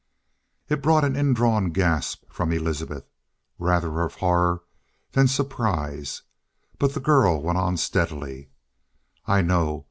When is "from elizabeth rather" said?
2.27-4.01